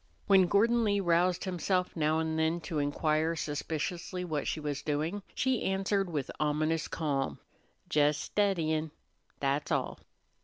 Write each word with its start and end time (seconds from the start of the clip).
When 0.25 0.47
Gordon 0.47 0.83
Lee 0.83 0.99
roused 0.99 1.43
himself 1.43 1.95
now 1.95 2.17
and 2.17 2.39
then 2.39 2.59
to 2.61 2.79
inquire 2.79 3.35
suspiciously 3.35 4.25
what 4.25 4.47
she 4.47 4.59
was 4.59 4.81
doing, 4.81 5.21
she 5.35 5.61
answered 5.61 6.09
with 6.09 6.31
ominous 6.39 6.87
calm. 6.87 7.37
"Jes 7.93 8.17
steddyin', 8.17 8.89
that's 9.39 9.71
all." 9.71 9.99